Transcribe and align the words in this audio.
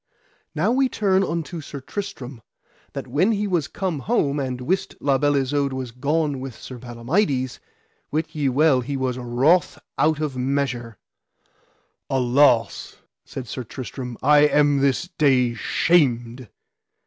Now 0.55 0.75
turn 0.91 1.21
we 1.21 1.27
unto 1.27 1.61
Sir 1.61 1.79
Tristram, 1.79 2.41
that 2.93 3.05
when 3.05 3.33
he 3.33 3.45
was 3.45 3.67
come 3.67 3.99
home 3.99 4.39
and 4.39 4.59
wist 4.59 4.95
La 4.99 5.19
Beale 5.19 5.35
Isoud 5.35 5.73
was 5.73 5.91
gone 5.91 6.39
with 6.39 6.57
Sir 6.59 6.79
Palamides, 6.79 7.59
wit 8.09 8.33
ye 8.33 8.49
well 8.49 8.81
he 8.81 8.97
was 8.97 9.19
wroth 9.19 9.77
out 9.99 10.19
of 10.19 10.35
measure. 10.35 10.97
Alas, 12.09 12.97
said 13.25 13.47
Sir 13.47 13.63
Tristram, 13.63 14.17
I 14.23 14.39
am 14.39 14.79
this 14.79 15.07
day 15.19 15.53
shamed. 15.53 16.49